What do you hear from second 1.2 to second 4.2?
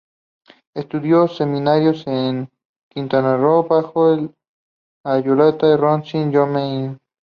seminarios en Qom, bajo